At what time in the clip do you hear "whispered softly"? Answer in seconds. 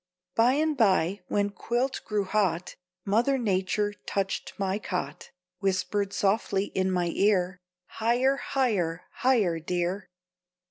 5.59-6.71